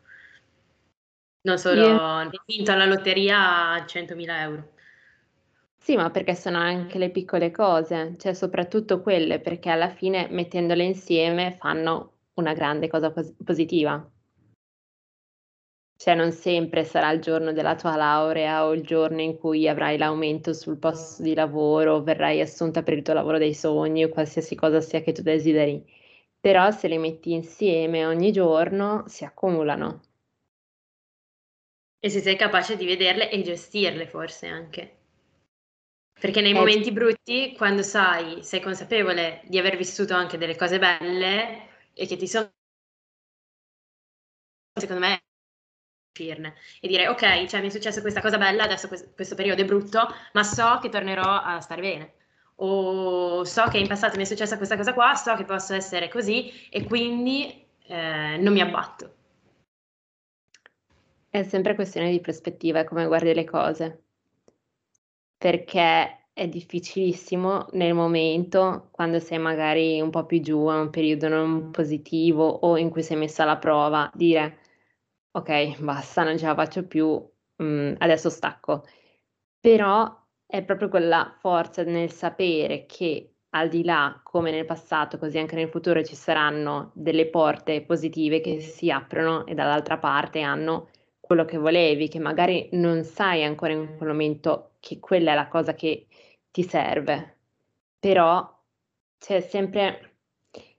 Non 1.42 1.58
solo 1.58 1.80
yeah. 1.80 2.30
vinto 2.46 2.72
alla 2.72 2.84
lotteria 2.84 3.84
100.000 3.86 4.40
euro. 4.42 4.72
Sì, 5.78 5.96
ma 5.96 6.10
perché 6.10 6.34
sono 6.34 6.58
anche 6.58 6.98
le 6.98 7.10
piccole 7.10 7.50
cose, 7.50 8.14
cioè 8.18 8.34
soprattutto 8.34 9.00
quelle, 9.00 9.40
perché 9.40 9.70
alla 9.70 9.88
fine 9.88 10.28
mettendole 10.30 10.84
insieme 10.84 11.52
fanno 11.52 12.18
una 12.34 12.52
grande 12.52 12.88
cosa 12.88 13.10
pos- 13.10 13.34
positiva. 13.42 14.08
Cioè 16.00 16.14
non 16.14 16.32
sempre 16.32 16.84
sarà 16.84 17.10
il 17.10 17.20
giorno 17.20 17.52
della 17.52 17.76
tua 17.76 17.94
laurea 17.94 18.64
o 18.64 18.72
il 18.72 18.82
giorno 18.82 19.20
in 19.20 19.36
cui 19.36 19.68
avrai 19.68 19.98
l'aumento 19.98 20.54
sul 20.54 20.78
posto 20.78 21.22
di 21.22 21.34
lavoro, 21.34 22.02
verrai 22.02 22.40
assunta 22.40 22.82
per 22.82 22.94
il 22.94 23.02
tuo 23.02 23.12
lavoro 23.12 23.36
dei 23.36 23.52
sogni 23.52 24.04
o 24.04 24.08
qualsiasi 24.08 24.54
cosa 24.54 24.80
sia 24.80 25.02
che 25.02 25.12
tu 25.12 25.20
desideri. 25.20 25.84
Però 26.40 26.70
se 26.70 26.88
le 26.88 26.96
metti 26.96 27.34
insieme 27.34 28.06
ogni 28.06 28.32
giorno 28.32 29.04
si 29.08 29.26
accumulano. 29.26 30.00
E 31.98 32.08
se 32.08 32.20
sei 32.20 32.36
capace 32.36 32.78
di 32.78 32.86
vederle 32.86 33.30
e 33.30 33.42
gestirle 33.42 34.06
forse 34.06 34.46
anche. 34.46 34.96
Perché 36.18 36.40
nei 36.40 36.52
eh, 36.52 36.54
momenti 36.54 36.92
brutti, 36.92 37.52
quando 37.54 37.82
sai, 37.82 38.42
sei 38.42 38.62
consapevole 38.62 39.42
di 39.44 39.58
aver 39.58 39.76
vissuto 39.76 40.14
anche 40.14 40.38
delle 40.38 40.56
cose 40.56 40.78
belle 40.78 41.68
e 41.92 42.06
che 42.06 42.16
ti 42.16 42.26
sono, 42.26 42.50
secondo 44.80 45.00
me, 45.06 45.20
e 46.12 46.88
dire 46.88 47.08
ok, 47.08 47.46
cioè 47.46 47.60
mi 47.60 47.68
è 47.68 47.70
successa 47.70 48.00
questa 48.00 48.20
cosa 48.20 48.36
bella, 48.36 48.64
adesso 48.64 48.88
questo, 48.88 49.34
periodo 49.34 49.62
è 49.62 49.64
brutto, 49.64 50.06
ma 50.32 50.42
so 50.42 50.78
che 50.82 50.88
tornerò 50.88 51.22
a 51.22 51.60
stare 51.60 51.80
bene. 51.80 52.12
O 52.56 53.44
so 53.44 53.64
che 53.70 53.78
in 53.78 53.86
passato 53.86 54.16
mi 54.16 54.22
è 54.22 54.26
successa 54.26 54.56
questa 54.56 54.76
cosa 54.76 54.92
qua, 54.92 55.14
so 55.14 55.34
che 55.34 55.44
posso 55.44 55.74
essere 55.74 56.08
così 56.08 56.68
e 56.68 56.84
quindi 56.84 57.64
eh, 57.86 58.36
non 58.38 58.52
mi 58.52 58.60
abbatto. 58.60 59.14
È 61.30 61.42
sempre 61.42 61.74
questione 61.74 62.10
di 62.10 62.20
prospettiva, 62.20 62.84
come 62.84 63.06
guardi 63.06 63.32
le 63.32 63.44
cose 63.44 64.02
perché 65.38 66.26
è 66.34 66.48
difficilissimo 66.48 67.68
nel 67.72 67.94
momento, 67.94 68.88
quando 68.90 69.18
sei 69.20 69.38
magari 69.38 69.98
un 70.02 70.10
po' 70.10 70.26
più 70.26 70.40
giù, 70.42 70.66
a 70.66 70.78
un 70.78 70.90
periodo 70.90 71.28
non 71.28 71.70
positivo 71.70 72.46
o 72.46 72.76
in 72.76 72.90
cui 72.90 73.02
sei 73.02 73.16
messa 73.16 73.44
alla 73.44 73.56
prova, 73.56 74.10
dire 74.14 74.58
ok, 75.32 75.80
basta, 75.80 76.22
non 76.24 76.38
ce 76.38 76.46
la 76.46 76.54
faccio 76.54 76.86
più, 76.86 77.06
mh, 77.56 77.94
adesso 77.98 78.30
stacco. 78.30 78.84
Però 79.60 80.18
è 80.46 80.64
proprio 80.64 80.88
quella 80.88 81.36
forza 81.40 81.82
nel 81.84 82.10
sapere 82.12 82.86
che 82.86 83.34
al 83.50 83.68
di 83.68 83.84
là, 83.84 84.20
come 84.24 84.50
nel 84.50 84.64
passato, 84.66 85.18
così 85.18 85.38
anche 85.38 85.56
nel 85.56 85.68
futuro 85.70 86.02
ci 86.04 86.14
saranno 86.14 86.92
delle 86.94 87.28
porte 87.28 87.82
positive 87.82 88.40
che 88.40 88.60
si 88.60 88.90
aprono 88.90 89.46
e 89.46 89.54
dall'altra 89.54 89.98
parte 89.98 90.40
hanno 90.40 90.88
quello 91.20 91.44
che 91.44 91.58
volevi, 91.58 92.08
che 92.08 92.18
magari 92.20 92.68
non 92.72 93.04
sai 93.04 93.44
ancora 93.44 93.72
in 93.72 93.96
quel 93.96 94.08
momento 94.10 94.72
che 94.80 94.98
quella 95.00 95.32
è 95.32 95.34
la 95.34 95.48
cosa 95.48 95.74
che 95.74 96.06
ti 96.50 96.62
serve, 96.62 97.38
però 97.98 98.48
c'è 99.18 99.40
sempre 99.40 100.16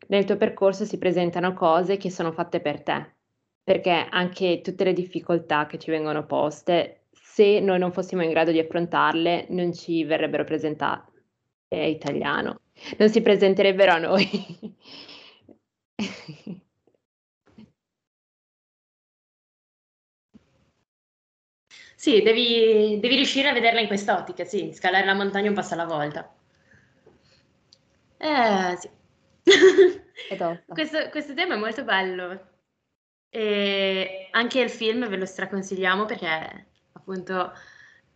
nel 0.07 0.25
tuo 0.25 0.37
percorso 0.37 0.85
si 0.85 0.97
presentano 0.97 1.53
cose 1.53 1.97
che 1.97 2.09
sono 2.09 2.31
fatte 2.31 2.59
per 2.61 2.83
te, 2.83 3.15
perché 3.71 4.07
anche 4.09 4.59
tutte 4.61 4.83
le 4.83 4.91
difficoltà 4.91 5.65
che 5.65 5.79
ci 5.79 5.91
vengono 5.91 6.25
poste, 6.25 7.03
se 7.13 7.61
noi 7.61 7.79
non 7.79 7.93
fossimo 7.93 8.21
in 8.21 8.29
grado 8.29 8.51
di 8.51 8.59
affrontarle, 8.59 9.45
non 9.49 9.73
ci 9.73 10.03
verrebbero 10.03 10.43
presentate. 10.43 11.09
È 11.69 11.77
italiano, 11.77 12.63
non 12.97 13.09
si 13.09 13.21
presenterebbero 13.21 13.91
a 13.93 13.97
noi. 13.99 14.75
Sì, 21.95 22.21
devi, 22.21 22.99
devi 22.99 23.15
riuscire 23.15 23.47
a 23.47 23.53
vederla 23.53 23.79
in 23.79 23.87
quest'ottica, 23.87 24.43
sì, 24.43 24.71
scalare 24.73 25.05
la 25.05 25.13
montagna 25.13 25.47
un 25.49 25.55
passo 25.55 25.75
alla 25.75 25.85
volta. 25.85 26.33
Eh, 28.17 28.77
sì. 28.77 28.89
questo, 30.67 31.09
questo 31.09 31.33
tema 31.33 31.55
è 31.55 31.57
molto 31.57 31.83
bello. 31.83 32.50
E 33.33 34.27
anche 34.31 34.59
il 34.59 34.69
film 34.69 35.07
ve 35.07 35.15
lo 35.17 35.25
straconsigliamo 35.25 36.05
perché 36.05 36.67
appunto 36.93 37.53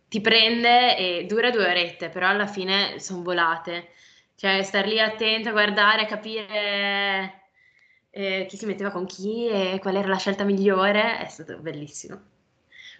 ti 0.08 0.20
prende 0.20 0.96
e 0.96 1.24
dura 1.26 1.50
due 1.50 1.66
orette, 1.68 2.08
però 2.10 2.28
alla 2.28 2.46
fine 2.46 2.98
sono 3.00 3.22
volate. 3.22 3.90
Cioè, 4.34 4.62
star 4.62 4.86
lì 4.86 5.00
attento 5.00 5.48
a 5.48 5.52
guardare, 5.52 6.02
a 6.02 6.06
capire 6.06 7.50
eh, 8.10 8.46
chi 8.48 8.56
si 8.56 8.66
metteva 8.66 8.90
con 8.90 9.06
chi 9.06 9.48
e 9.48 9.78
qual 9.80 9.96
era 9.96 10.08
la 10.08 10.18
scelta 10.18 10.44
migliore, 10.44 11.18
è 11.18 11.28
stato 11.28 11.58
bellissimo. 11.60 12.20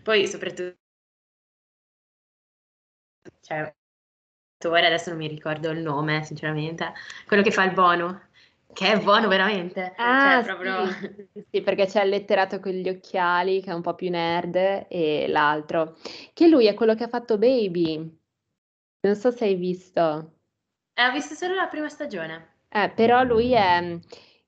Poi 0.03 0.27
soprattutto, 0.27 0.79
cioè, 3.41 3.75
adesso 4.59 5.11
non 5.11 5.19
mi 5.19 5.29
ricordo 5.29 5.71
il 5.71 5.81
nome, 5.81 6.25
sinceramente, 6.25 6.93
quello 7.27 7.43
che 7.43 7.51
fa 7.51 7.65
il 7.65 7.73
bono, 7.73 8.29
che 8.77 8.93
è 8.93 9.01
buono 9.01 9.27
veramente. 9.27 9.95
Ah, 9.97 10.43
cioè, 10.43 10.55
proprio... 10.55 10.87
sì, 11.33 11.47
sì, 11.51 11.63
perché 11.63 11.87
c'è 11.87 12.03
il 12.03 12.11
letterato 12.11 12.61
con 12.61 12.73
gli 12.73 12.91
occhiali, 12.91 13.63
che 13.63 13.71
è 13.71 13.75
un 13.75 13.81
po' 13.81 13.95
più 13.95 14.11
nerd, 14.11 14.87
e 14.91 15.25
l'altro, 15.29 15.97
che 16.35 16.47
lui 16.47 16.67
è 16.67 16.75
quello 16.75 16.95
che 16.95 17.05
ha 17.05 17.09
fatto 17.09 17.39
Baby. 17.39 17.97
Non 19.01 19.15
so 19.15 19.31
se 19.31 19.47
hai 19.47 19.55
visto. 19.55 20.41
Eh, 20.93 21.07
ho 21.07 21.11
visto 21.11 21.35
solo 21.35 21.55
la 21.55 21.69
prima 21.69 21.89
stagione. 21.89 22.57
Eh, 22.69 22.91
però 22.95 23.23
lui 23.23 23.53
è 23.53 23.99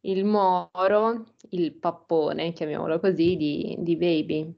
il 0.01 0.25
moro, 0.27 1.35
il 1.51 1.73
pappone, 1.73 2.53
chiamiamolo 2.53 3.01
così, 3.01 3.35
di, 3.35 3.77
di 3.79 3.97
Baby. 3.97 4.55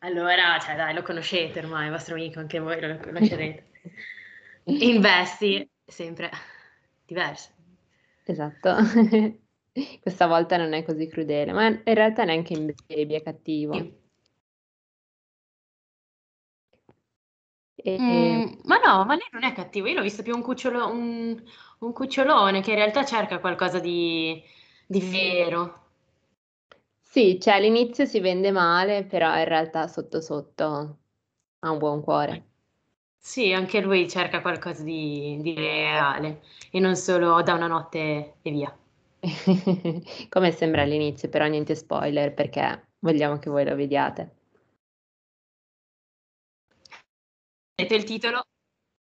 Allora, 0.00 0.58
cioè 0.58 0.76
dai, 0.76 0.92
lo 0.92 1.00
conoscete 1.00 1.60
ormai, 1.60 1.86
il 1.86 1.92
vostro 1.92 2.14
amico, 2.14 2.40
anche 2.40 2.58
voi 2.58 2.78
lo 2.78 2.98
conoscerete. 2.98 3.70
Investi 4.64 5.66
sempre 5.86 6.30
diverso. 7.06 7.53
Esatto. 8.24 8.74
Questa 10.00 10.26
volta 10.26 10.56
non 10.56 10.72
è 10.72 10.84
così 10.84 11.06
crudele, 11.08 11.52
ma 11.52 11.66
in 11.66 11.82
realtà 11.84 12.24
neanche 12.24 12.52
in 12.54 12.72
baby 12.86 13.14
è 13.14 13.22
cattivo. 13.22 13.74
Sì. 13.74 14.02
E... 17.76 17.98
Mm, 18.00 18.60
ma 18.64 18.78
no, 18.78 19.04
ma 19.04 19.14
lei 19.14 19.28
non 19.32 19.42
è 19.44 19.52
cattivo, 19.52 19.86
io 19.88 19.94
l'ho 19.94 20.02
visto 20.02 20.22
più 20.22 20.34
un, 20.34 20.42
cucciolo, 20.42 20.88
un, 20.90 21.42
un 21.80 21.92
cucciolone 21.92 22.62
che 22.62 22.70
in 22.70 22.76
realtà 22.76 23.04
cerca 23.04 23.40
qualcosa 23.40 23.78
di, 23.80 24.42
di 24.86 25.00
vero. 25.00 25.82
Sì, 27.00 27.38
cioè 27.40 27.54
all'inizio 27.54 28.04
si 28.04 28.18
vende 28.20 28.50
male, 28.50 29.04
però 29.04 29.36
in 29.38 29.44
realtà 29.44 29.86
sotto 29.86 30.20
sotto 30.20 30.98
ha 31.60 31.70
un 31.70 31.78
buon 31.78 32.02
cuore. 32.02 32.53
Sì, 33.26 33.54
anche 33.54 33.80
lui 33.80 34.06
cerca 34.06 34.42
qualcosa 34.42 34.82
di, 34.82 35.38
di 35.40 35.54
reale 35.54 36.42
e 36.70 36.78
non 36.78 36.94
solo 36.94 37.40
da 37.40 37.54
una 37.54 37.66
notte 37.66 38.34
e 38.42 38.50
via. 38.50 38.78
Come 40.28 40.50
sembra 40.50 40.82
all'inizio, 40.82 41.30
però 41.30 41.46
niente 41.46 41.74
spoiler 41.74 42.34
perché 42.34 42.88
vogliamo 42.98 43.38
che 43.38 43.48
voi 43.48 43.64
lo 43.64 43.74
vediate. 43.74 44.36
Detto 47.74 47.94
il 47.94 48.04
titolo, 48.04 48.42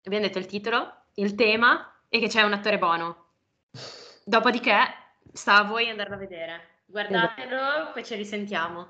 abbiamo 0.04 0.26
detto 0.26 0.38
il 0.38 0.48
titolo, 0.48 1.06
il 1.14 1.34
tema 1.36 2.02
e 2.10 2.20
che 2.20 2.28
c'è 2.28 2.42
un 2.42 2.52
attore 2.52 2.78
buono. 2.78 3.28
Dopodiché 4.26 4.76
sta 5.32 5.60
a 5.60 5.64
voi 5.64 5.90
andarlo 5.90 6.16
a 6.16 6.20
vedere. 6.20 6.82
Guardatelo, 6.88 7.94
poi 7.94 8.04
ci 8.04 8.16
risentiamo. 8.16 8.86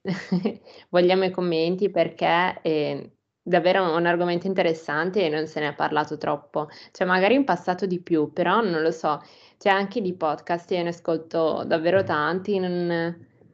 Vogliamo 0.88 1.24
i 1.24 1.30
commenti 1.30 1.90
perché 1.90 2.62
è 2.62 3.10
davvero 3.42 3.96
un 3.96 4.06
argomento 4.06 4.46
interessante 4.46 5.24
e 5.24 5.28
non 5.28 5.46
se 5.46 5.60
ne 5.60 5.68
è 5.68 5.74
parlato 5.74 6.18
troppo. 6.18 6.68
Cioè, 6.92 7.06
magari 7.06 7.34
in 7.34 7.44
passato 7.44 7.86
di 7.86 8.00
più, 8.00 8.32
però 8.32 8.60
non 8.60 8.82
lo 8.82 8.90
so. 8.90 9.22
C'è 9.58 9.68
anche 9.68 10.00
di 10.00 10.14
podcast, 10.14 10.70
io 10.70 10.82
ne 10.82 10.88
ascolto 10.88 11.64
davvero 11.66 12.02
tanti, 12.02 12.58
non, 12.58 12.86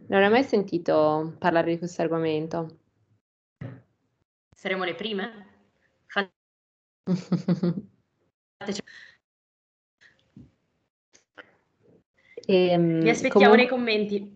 non 0.07 0.23
ho 0.23 0.31
mai 0.31 0.45
sentito 0.45 1.35
parlare 1.39 1.73
di 1.73 1.79
questo 1.79 2.03
argomento. 2.03 2.79
Saremo 4.55 4.85
le 4.85 4.95
prime? 4.95 5.47
Ehm, 12.49 13.01
Vi 13.01 13.09
aspettiamo 13.09 13.47
comun- 13.47 13.57
nei 13.57 13.67
commenti. 13.67 14.36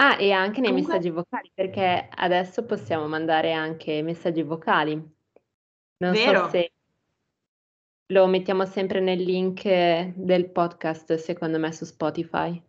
Ah, 0.00 0.16
e 0.18 0.30
anche 0.30 0.60
nei 0.60 0.70
Comunque... 0.70 0.94
messaggi 0.94 1.10
vocali, 1.10 1.50
perché 1.52 2.08
adesso 2.14 2.64
possiamo 2.64 3.08
mandare 3.08 3.52
anche 3.52 4.00
messaggi 4.02 4.42
vocali. 4.42 4.94
Non 4.94 6.12
Vero. 6.12 6.44
so 6.44 6.50
se 6.50 6.72
lo 8.12 8.26
mettiamo 8.28 8.64
sempre 8.64 9.00
nel 9.00 9.20
link 9.20 9.62
del 10.14 10.50
podcast, 10.50 11.14
secondo 11.16 11.58
me, 11.58 11.72
su 11.72 11.84
Spotify. 11.84 12.62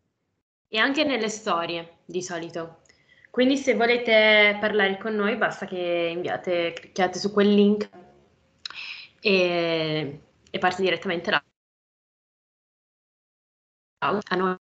E 0.67 0.77
anche 0.79 1.03
nelle 1.03 1.29
storie, 1.29 1.99
di 2.05 2.23
solito. 2.23 2.81
Quindi 3.29 3.57
se 3.57 3.75
volete 3.75 4.57
parlare 4.59 4.97
con 4.97 5.13
noi 5.13 5.35
basta 5.37 5.67
che 5.67 6.11
inviate, 6.11 6.73
clicchiate 6.73 7.19
su 7.19 7.31
quel 7.31 7.53
link 7.53 7.89
e, 9.21 10.21
e 10.49 10.57
parte 10.57 10.81
direttamente 10.81 11.29
là. 11.29 11.43
A 13.99 14.35
noi. 14.35 14.57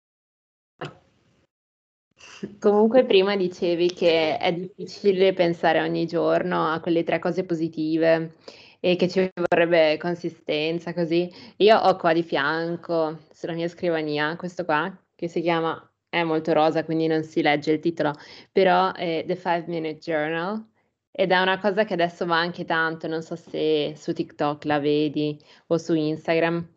Comunque 2.59 3.05
prima 3.05 3.35
dicevi 3.35 3.93
che 3.93 4.37
è 4.37 4.53
difficile 4.53 5.33
pensare 5.33 5.81
ogni 5.81 6.05
giorno 6.05 6.67
a 6.71 6.79
quelle 6.79 7.03
tre 7.03 7.19
cose 7.19 7.43
positive 7.45 8.35
e 8.79 8.95
che 8.95 9.07
ci 9.09 9.27
vorrebbe 9.33 9.97
consistenza 9.97 10.93
così. 10.93 11.31
Io 11.57 11.77
ho 11.77 11.95
qua 11.95 12.13
di 12.13 12.23
fianco 12.23 13.19
sulla 13.31 13.53
mia 13.53 13.67
scrivania 13.67 14.35
questo 14.35 14.65
qua 14.65 14.95
che 15.15 15.27
si 15.27 15.41
chiama 15.41 15.81
è 16.09 16.23
molto 16.23 16.53
rosa, 16.53 16.85
quindi 16.85 17.07
non 17.07 17.23
si 17.23 17.41
legge 17.41 17.71
il 17.73 17.79
titolo, 17.79 18.13
però 18.51 18.93
è 18.93 19.23
The 19.25 19.35
Five 19.35 19.65
Minute 19.67 19.97
Journal 19.97 20.63
ed 21.11 21.31
è 21.31 21.39
una 21.39 21.59
cosa 21.59 21.85
che 21.85 21.93
adesso 21.93 22.25
va 22.25 22.37
anche 22.37 22.65
tanto, 22.65 23.07
non 23.07 23.23
so 23.23 23.35
se 23.35 23.93
su 23.95 24.13
TikTok 24.13 24.65
la 24.65 24.79
vedi 24.79 25.39
o 25.67 25.77
su 25.77 25.93
Instagram. 25.95 26.67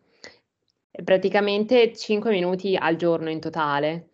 Praticamente 1.05 1.95
5 1.95 2.31
minuti 2.31 2.77
al 2.77 2.97
giorno 2.97 3.31
in 3.31 3.41
totale, 3.41 4.10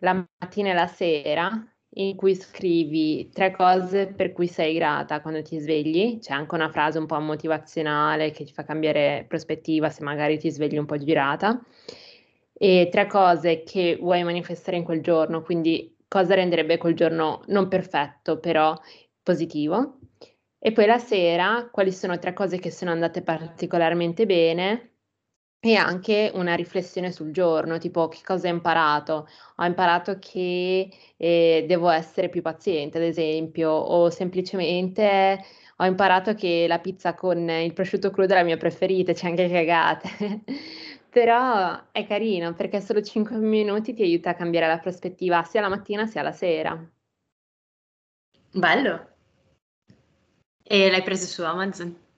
la 0.00 0.12
mattina 0.38 0.70
e 0.70 0.74
la 0.74 0.86
sera, 0.86 1.50
in 1.94 2.14
cui 2.16 2.34
scrivi 2.34 3.30
tre 3.30 3.50
cose 3.50 4.06
per 4.08 4.32
cui 4.32 4.46
sei 4.46 4.74
grata 4.74 5.20
quando 5.20 5.42
ti 5.42 5.58
svegli. 5.58 6.18
C'è 6.18 6.32
anche 6.32 6.54
una 6.54 6.70
frase 6.70 6.98
un 6.98 7.06
po' 7.06 7.18
motivazionale 7.20 8.30
che 8.30 8.44
ti 8.44 8.52
fa 8.52 8.64
cambiare 8.64 9.24
prospettiva 9.28 9.90
se 9.90 10.02
magari 10.04 10.38
ti 10.38 10.50
svegli 10.50 10.78
un 10.78 10.86
po' 10.86 10.98
girata 10.98 11.60
e 12.52 12.88
tre 12.90 13.06
cose 13.06 13.62
che 13.62 13.96
vuoi 13.98 14.22
manifestare 14.22 14.76
in 14.76 14.84
quel 14.84 15.00
giorno, 15.00 15.42
quindi 15.42 15.96
cosa 16.06 16.34
renderebbe 16.34 16.76
quel 16.76 16.94
giorno 16.94 17.42
non 17.46 17.68
perfetto, 17.68 18.38
però 18.38 18.78
positivo. 19.22 19.98
E 20.58 20.72
poi 20.72 20.84
la 20.84 20.98
sera, 20.98 21.68
quali 21.72 21.90
sono 21.90 22.18
tre 22.18 22.34
cose 22.34 22.58
che 22.58 22.70
sono 22.70 22.90
andate 22.90 23.22
particolarmente 23.22 24.26
bene 24.26 24.90
e 25.62 25.74
anche 25.76 26.30
una 26.34 26.54
riflessione 26.54 27.12
sul 27.12 27.32
giorno, 27.32 27.78
tipo 27.78 28.08
che 28.08 28.20
cosa 28.24 28.48
ho 28.48 28.50
imparato? 28.50 29.28
Ho 29.56 29.64
imparato 29.64 30.18
che 30.18 30.90
eh, 31.16 31.64
devo 31.68 31.90
essere 31.90 32.30
più 32.30 32.40
paziente, 32.40 32.96
ad 32.96 33.04
esempio, 33.04 33.70
o 33.70 34.08
semplicemente 34.08 35.38
ho 35.76 35.84
imparato 35.84 36.34
che 36.34 36.66
la 36.66 36.78
pizza 36.78 37.14
con 37.14 37.48
il 37.48 37.72
prosciutto 37.74 38.10
crudo 38.10 38.32
è 38.32 38.36
la 38.36 38.44
mia 38.44 38.56
preferita, 38.56 39.12
c'è 39.12 39.28
anche 39.28 39.48
cagate. 39.48 40.08
Però 41.10 41.90
è 41.92 42.06
carino 42.06 42.54
perché 42.54 42.80
solo 42.80 43.02
5 43.02 43.36
minuti 43.36 43.92
ti 43.94 44.02
aiuta 44.02 44.30
a 44.30 44.34
cambiare 44.34 44.66
la 44.66 44.78
prospettiva 44.78 45.42
sia 45.42 45.60
la 45.60 45.68
mattina 45.68 46.06
sia 46.06 46.22
la 46.22 46.32
sera. 46.32 46.90
Bello. 48.52 49.08
E 50.62 50.90
l'hai 50.90 51.02
preso 51.02 51.26
su 51.26 51.42
Amazon? 51.42 52.09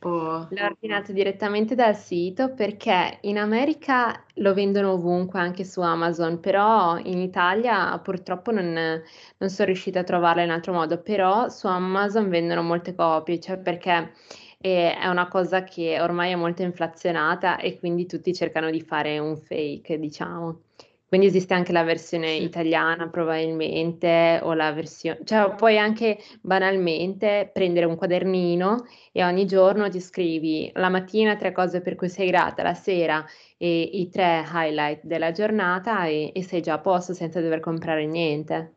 O... 0.00 0.48
L'ho 0.50 0.64
ordinato 0.64 1.12
direttamente 1.12 1.74
dal 1.74 1.96
sito 1.96 2.54
perché 2.54 3.18
in 3.22 3.36
America 3.38 4.24
lo 4.34 4.54
vendono 4.54 4.92
ovunque, 4.92 5.40
anche 5.40 5.64
su 5.64 5.80
Amazon, 5.80 6.40
però 6.40 6.96
in 6.98 7.18
Italia 7.18 7.98
purtroppo 7.98 8.50
non, 8.50 8.72
non 8.72 9.50
sono 9.50 9.66
riuscita 9.66 10.00
a 10.00 10.04
trovarlo 10.04 10.42
in 10.42 10.50
altro 10.50 10.72
modo, 10.72 11.02
però 11.02 11.48
su 11.48 11.66
Amazon 11.66 12.28
vendono 12.28 12.62
molte 12.62 12.94
copie, 12.94 13.40
cioè 13.40 13.58
perché 13.58 14.12
e 14.60 14.94
è 14.96 15.06
una 15.06 15.28
cosa 15.28 15.62
che 15.62 16.00
ormai 16.00 16.32
è 16.32 16.34
molto 16.34 16.62
inflazionata 16.62 17.58
e 17.58 17.78
quindi 17.78 18.06
tutti 18.06 18.34
cercano 18.34 18.70
di 18.70 18.80
fare 18.80 19.18
un 19.18 19.36
fake, 19.36 19.98
diciamo. 19.98 20.62
Quindi 21.08 21.26
esiste 21.26 21.54
anche 21.54 21.72
la 21.72 21.82
versione 21.84 22.32
italiana 22.34 23.08
probabilmente 23.08 24.40
o 24.42 24.52
la 24.52 24.72
versione, 24.72 25.20
cioè 25.24 25.54
puoi 25.54 25.78
anche 25.78 26.18
banalmente 26.42 27.50
prendere 27.52 27.86
un 27.86 27.96
quadernino 27.96 28.86
e 29.10 29.24
ogni 29.24 29.46
giorno 29.46 29.88
ti 29.88 30.00
scrivi 30.00 30.70
la 30.74 30.90
mattina 30.90 31.36
tre 31.36 31.52
cose 31.52 31.80
per 31.80 31.94
cui 31.94 32.10
sei 32.10 32.28
grata, 32.28 32.62
la 32.62 32.74
sera 32.74 33.24
e 33.56 33.80
i 33.80 34.10
tre 34.10 34.44
highlight 34.46 35.00
della 35.04 35.32
giornata 35.32 36.04
e, 36.04 36.30
e 36.34 36.42
sei 36.42 36.60
già 36.60 36.74
a 36.74 36.78
posto 36.78 37.14
senza 37.14 37.40
dover 37.40 37.60
comprare 37.60 38.04
niente. 38.06 38.74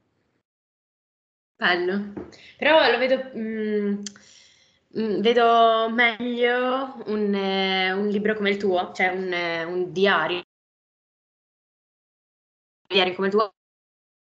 Bello, 1.58 2.13
però 2.58 2.89
lo 2.89 2.98
vedo... 2.98 3.32
Mm 3.38 4.02
Mm, 4.98 5.22
vedo 5.22 5.89
meglio 5.89 7.02
un, 7.06 7.34
eh, 7.34 7.94
un 7.94 8.10
libro 8.10 8.36
come 8.36 8.50
il 8.50 8.58
tuo, 8.58 8.91
cioè 8.94 9.08
un, 9.08 9.32
eh, 9.32 9.63
un 9.63 9.91
diario, 9.94 10.41
diario 12.91 13.15
come 13.15 13.30
tuo. 13.30 13.54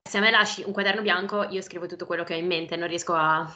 Se 0.02 0.18
a 0.18 0.22
me 0.22 0.32
lasci 0.32 0.64
un 0.66 0.72
quaderno 0.72 1.02
bianco, 1.02 1.44
io 1.44 1.62
scrivo 1.62 1.86
tutto 1.86 2.06
quello 2.06 2.24
che 2.24 2.34
ho 2.34 2.38
in 2.38 2.48
mente, 2.48 2.76
non 2.76 2.88
riesco 2.88 3.14
a 3.14 3.52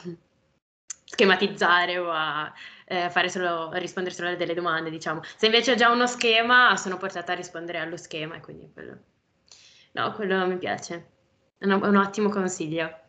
schematizzare 1.04 1.98
o 1.98 2.10
a 2.10 2.52
eh, 2.86 3.10
fare 3.10 3.28
solo, 3.28 3.70
rispondere 3.74 4.14
solo 4.14 4.30
a 4.30 4.34
delle 4.34 4.54
domande, 4.54 4.90
diciamo. 4.90 5.22
Se 5.22 5.46
invece 5.46 5.72
ho 5.72 5.74
già 5.76 5.90
uno 5.90 6.06
schema, 6.06 6.76
sono 6.76 6.96
portata 6.96 7.32
a 7.32 7.36
rispondere 7.36 7.78
allo 7.78 7.96
schema 7.96 8.36
e 8.36 8.40
quindi 8.40 8.70
quello... 8.72 8.98
No, 9.92 10.12
quello 10.12 10.46
mi 10.46 10.58
piace. 10.58 11.10
È 11.56 11.64
un, 11.66 11.72
un 11.82 11.96
ottimo 11.96 12.28
consiglio. 12.28 13.03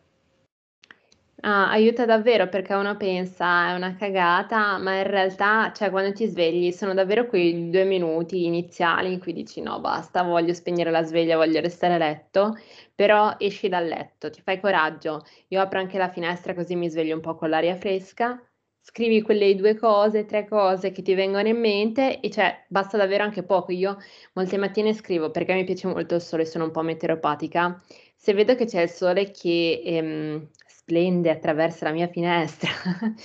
Ah, 1.48 1.70
aiuta 1.70 2.04
davvero 2.04 2.48
perché 2.48 2.74
uno 2.74 2.96
pensa 2.96 3.68
è 3.70 3.74
una 3.74 3.94
cagata, 3.94 4.78
ma 4.78 4.96
in 4.96 5.04
realtà, 5.06 5.70
cioè, 5.72 5.90
quando 5.90 6.12
ti 6.12 6.26
svegli 6.26 6.72
sono 6.72 6.92
davvero 6.92 7.26
quei 7.26 7.70
due 7.70 7.84
minuti 7.84 8.44
iniziali 8.46 9.12
in 9.12 9.20
cui 9.20 9.32
dici 9.32 9.60
no, 9.60 9.78
basta, 9.78 10.22
voglio 10.24 10.52
spegnere 10.52 10.90
la 10.90 11.04
sveglia, 11.04 11.36
voglio 11.36 11.60
restare 11.60 11.94
a 11.94 11.98
letto, 11.98 12.56
però 12.92 13.36
esci 13.38 13.68
dal 13.68 13.86
letto, 13.86 14.28
ti 14.28 14.40
fai 14.42 14.58
coraggio. 14.60 15.24
Io 15.48 15.60
apro 15.60 15.78
anche 15.78 15.98
la 15.98 16.08
finestra 16.08 16.52
così 16.52 16.74
mi 16.74 16.88
sveglio 16.90 17.14
un 17.14 17.20
po' 17.20 17.36
con 17.36 17.48
l'aria 17.48 17.76
fresca, 17.76 18.42
scrivi 18.80 19.22
quelle 19.22 19.54
due 19.54 19.76
cose, 19.76 20.24
tre 20.24 20.48
cose 20.48 20.90
che 20.90 21.02
ti 21.02 21.14
vengono 21.14 21.46
in 21.46 21.60
mente 21.60 22.18
e 22.20 22.28
cioè 22.30 22.64
basta 22.68 22.96
davvero 22.96 23.22
anche 23.22 23.44
poco. 23.44 23.70
Io 23.70 23.96
molte 24.32 24.56
mattine 24.58 24.92
scrivo 24.94 25.30
perché 25.30 25.54
mi 25.54 25.62
piace 25.64 25.86
molto 25.86 26.16
il 26.16 26.20
sole, 26.22 26.44
sono 26.44 26.64
un 26.64 26.70
po' 26.72 26.82
meteoropatica. 26.82 27.80
Se 28.16 28.32
vedo 28.32 28.54
che 28.56 28.64
c'è 28.66 28.82
il 28.82 28.88
sole 28.90 29.30
che 29.30 29.82
ehm, 29.84 30.48
splende 30.86 31.30
attraverso 31.30 31.84
la 31.84 31.90
mia 31.90 32.06
finestra. 32.06 32.70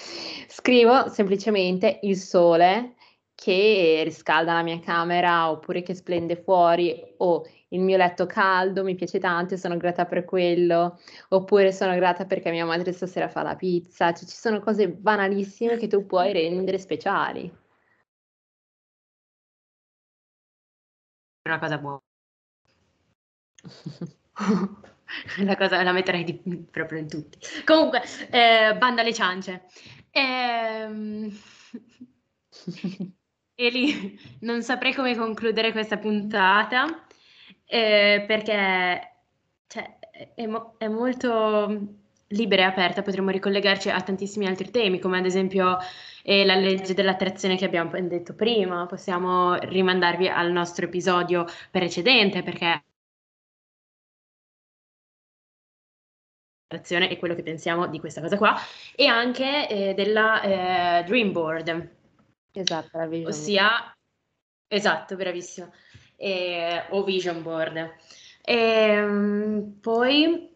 Scrivo 0.47 1.10
semplicemente 1.10 2.00
il 2.02 2.17
sole 2.17 2.95
che 3.36 4.02
riscalda 4.04 4.54
la 4.54 4.63
mia 4.63 4.80
camera 4.80 5.52
oppure 5.52 5.84
che 5.84 5.93
splende 5.93 6.36
fuori 6.36 7.00
o 7.17 7.45
il 7.69 7.82
mio 7.82 7.97
letto 7.97 8.26
caldo, 8.26 8.84
mi 8.84 8.95
piace 8.95 9.19
tanto 9.19 9.54
e 9.54 9.58
sono 9.58 9.78
grata 9.78 10.06
per 10.06 10.26
quello, 10.26 11.00
oppure 11.30 11.71
sono 11.71 11.93
grata 11.95 12.26
perché 12.26 12.50
mia 12.52 12.65
madre 12.65 12.91
stasera 12.93 13.30
fa 13.30 13.43
la 13.43 13.56
pizza, 13.56 14.12
cioè 14.12 14.28
ci 14.28 14.36
sono 14.36 14.60
cose 14.60 14.89
banalissime 14.89 15.78
che 15.78 15.88
tu 15.88 16.06
puoi 16.06 16.34
rendere 16.34 16.80
speciali. 16.80 17.52
Una 21.45 21.60
cosa 21.60 21.78
buona. 21.78 22.02
la 25.43 25.56
cosa 25.56 25.82
la 25.84 25.91
metterei 25.91 26.24
di, 26.24 26.41
proprio 26.69 27.00
in 27.00 27.08
tutti. 27.08 27.38
Comunque, 27.65 28.02
eh, 28.30 28.76
banda 28.78 29.02
alle 29.02 29.13
ciance. 29.13 29.65
Ehm... 30.12 31.38
Eli, 33.56 34.19
non 34.39 34.63
saprei 34.63 34.93
come 34.93 35.15
concludere 35.15 35.71
questa 35.71 35.97
puntata 35.97 37.06
eh, 37.65 38.24
perché 38.26 39.17
cioè, 39.67 40.00
è, 40.36 40.45
mo- 40.47 40.76
è, 40.78 40.88
molto 40.88 42.00
libera 42.30 42.63
e 42.63 42.65
aperta, 42.65 43.02
potremmo 43.04 43.30
ricollegarci 43.30 43.89
a 43.89 44.02
tantissimi 44.02 44.47
altri 44.47 44.71
temi, 44.71 45.00
come 45.00 45.19
ad 45.19 45.26
esempio 45.26 45.78
eh, 46.24 46.43
la 46.45 46.56
legge 46.56 46.93
dell'attrazione 46.93 47.56
che 47.56 47.65
abbiamo 47.65 47.91
detto 48.02 48.34
prima, 48.34 48.86
possiamo 48.88 49.56
rimandarvi 49.56 50.28
al 50.28 50.52
nostro 50.52 50.86
episodio 50.86 51.45
precedente 51.69 52.41
perché 52.43 52.84
e 57.10 57.18
quello 57.18 57.36
che 57.36 57.44
pensiamo 57.44 57.88
di 57.88 58.00
questa 58.00 58.22
cosa 58.22 58.38
qua, 58.38 58.56
e 58.96 59.06
anche 59.06 59.68
eh, 59.68 59.94
della 59.94 60.42
eh, 60.42 61.04
Dream 61.04 61.32
Board. 61.32 61.90
Esatto, 62.54 62.98
la 62.98 63.08
vision. 63.08 63.30
Ossia, 63.30 63.96
esatto, 64.68 65.16
bravissima, 65.16 65.70
eh, 66.16 66.86
o 66.90 67.04
Vision 67.04 67.42
Board. 67.42 67.78
E, 68.44 68.56
ehm, 68.56 69.78
poi 69.80 70.50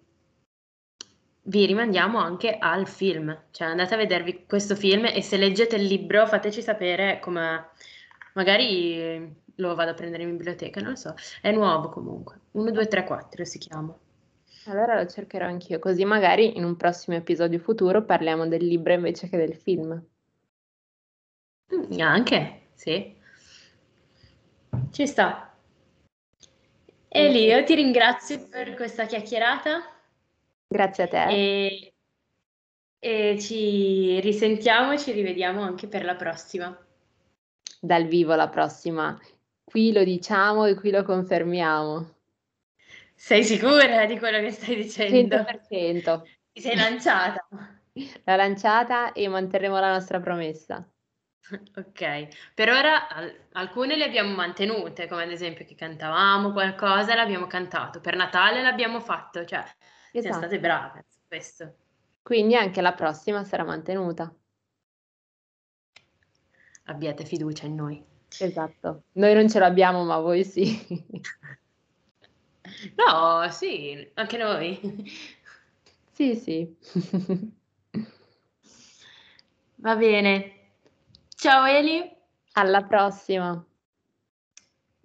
vi 1.47 1.65
rimandiamo 1.65 2.17
anche 2.17 2.57
al 2.57 2.87
film, 2.87 3.37
cioè 3.51 3.67
andate 3.67 3.93
a 3.93 3.97
vedervi 3.97 4.45
questo 4.47 4.75
film 4.75 5.05
e 5.05 5.21
se 5.21 5.37
leggete 5.37 5.75
il 5.75 5.85
libro 5.85 6.25
fateci 6.25 6.61
sapere 6.61 7.19
come 7.19 7.69
magari 8.33 9.43
lo 9.55 9.75
vado 9.75 9.91
a 9.91 9.93
prendere 9.93 10.23
in 10.23 10.31
biblioteca, 10.31 10.81
non 10.81 10.91
lo 10.91 10.95
so, 10.95 11.13
è 11.41 11.51
nuovo 11.51 11.89
comunque, 11.89 12.39
1, 12.51 12.71
2, 12.71 12.87
3, 12.87 13.03
4 13.03 13.45
si 13.45 13.57
chiama. 13.59 13.95
Allora 14.67 14.95
lo 14.95 15.05
cercherò 15.07 15.45
anch'io, 15.45 15.77
così 15.77 16.05
magari 16.05 16.57
in 16.57 16.63
un 16.63 16.75
prossimo 16.75 17.15
episodio 17.15 17.59
futuro 17.59 18.03
parliamo 18.03 18.47
del 18.47 18.65
libro 18.65 18.93
invece 18.93 19.29
che 19.29 19.37
del 19.37 19.55
film. 19.55 20.03
Mm, 21.73 21.99
anche, 21.99 22.69
sì. 22.73 23.15
Ci 24.91 25.07
sta. 25.07 25.55
Eli, 27.07 27.45
io 27.45 27.63
ti 27.63 27.75
ringrazio 27.75 28.47
per 28.49 28.73
questa 28.73 29.05
chiacchierata. 29.05 29.81
Grazie 30.67 31.03
a 31.03 31.07
te. 31.07 31.27
E, 31.27 31.93
e 32.99 33.39
ci 33.39 34.19
risentiamo 34.19 34.93
e 34.93 34.97
ci 34.97 35.11
rivediamo 35.11 35.61
anche 35.61 35.87
per 35.87 36.03
la 36.03 36.15
prossima. 36.15 36.75
Dal 37.79 38.05
vivo 38.07 38.33
la 38.33 38.49
prossima. 38.49 39.17
Qui 39.63 39.93
lo 39.93 40.03
diciamo 40.03 40.65
e 40.65 40.73
qui 40.73 40.89
lo 40.89 41.03
confermiamo. 41.03 42.14
Sei 43.15 43.43
sicura 43.43 44.05
di 44.05 44.19
quello 44.19 44.39
che 44.39 44.51
stai 44.51 44.75
dicendo? 44.75 45.37
100%. 45.37 46.23
Ti 46.51 46.61
sei 46.61 46.75
lanciata. 46.75 47.47
L'ho 47.93 48.35
lanciata 48.35 49.13
e 49.13 49.27
manterremo 49.27 49.79
la 49.79 49.91
nostra 49.91 50.19
promessa. 50.19 50.87
Ok, 51.75 52.53
per 52.53 52.69
ora 52.69 53.07
al- 53.07 53.47
alcune 53.53 53.95
le 53.95 54.03
abbiamo 54.03 54.33
mantenute, 54.33 55.07
come 55.07 55.23
ad 55.23 55.31
esempio 55.31 55.63
che 55.63 55.75
cantavamo 55.75 56.51
qualcosa, 56.51 57.13
l'abbiamo 57.13 57.45
cantato, 57.45 58.01
per 58.01 58.15
Natale 58.15 58.61
l'abbiamo 58.63 58.99
fatto, 58.99 59.45
cioè 59.45 59.63
siamo 60.11 60.27
Esatto. 60.27 60.37
state 60.37 60.59
brave 60.59 61.05
su 61.07 61.19
questo. 61.27 61.75
Quindi 62.23 62.55
anche 62.55 62.81
la 62.81 62.93
prossima 62.93 63.43
sarà 63.43 63.63
mantenuta. 63.63 64.33
Abbiate 66.85 67.25
fiducia 67.25 67.65
in 67.65 67.75
noi. 67.75 68.03
Esatto. 68.39 69.03
Noi 69.13 69.33
non 69.35 69.47
ce 69.47 69.59
l'abbiamo, 69.59 70.03
ma 70.03 70.17
voi 70.17 70.43
sì. 70.43 70.65
No, 72.95 73.49
sì, 73.51 74.09
anche 74.15 74.37
noi. 74.37 74.79
Sì, 76.11 76.35
sì. 76.35 76.75
Va 79.77 79.95
bene. 79.95 80.35
Ciao 81.35 81.65
Eli, 81.65 82.01
Alla 82.53 82.81
prossima. 82.83 83.63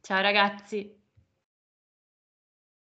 ciao 0.02 0.20
ragazzi. 0.20 0.99